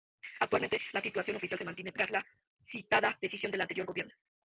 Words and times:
Actualmente 0.39 0.81
la 0.93 1.01
situación 1.03 1.37
oficial 1.37 1.59
se 1.59 1.63
mantiene 1.65 1.91
tras 1.91 2.09
la 2.09 2.25
citada 2.65 3.15
decisión 3.21 3.51
del 3.51 3.61
anterior 3.61 3.85
gobierno. 3.85 4.13